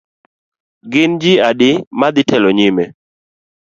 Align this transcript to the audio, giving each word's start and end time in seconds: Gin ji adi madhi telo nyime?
Gin 0.91 1.11
ji 1.21 1.33
adi 1.49 1.69
madhi 1.99 2.21
telo 2.29 2.49
nyime? 2.57 2.85